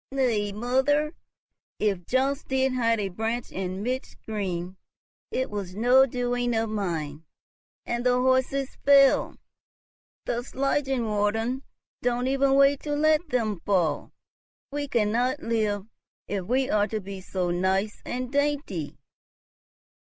"Nay, 0.11 0.51
mother, 0.51 1.13
if 1.77 2.07
Jobst 2.07 2.47
did 2.47 2.73
hide 2.73 2.99
a 2.99 3.09
branch 3.09 3.51
in 3.51 3.83
midstream, 3.83 4.77
it 5.29 5.51
was 5.51 5.75
no 5.75 6.07
doing 6.07 6.55
of 6.55 6.71
mine; 6.71 7.23
and 7.85 8.03
the 8.03 8.15
horses 8.15 8.75
fell. 8.83 9.35
The 10.25 10.41
Schlangenwaldern 10.41 11.61
don't 12.01 12.25
even 12.25 12.55
wait 12.55 12.79
to 12.79 12.95
let 12.95 13.29
them 13.29 13.59
fall. 13.59 14.11
We 14.71 14.87
cannot 14.87 15.43
live, 15.43 15.85
if 16.27 16.45
we 16.45 16.67
are 16.67 16.87
to 16.87 16.99
be 16.99 17.21
so 17.21 17.51
nice 17.51 18.01
and 18.03 18.31
dainty." 18.31 18.97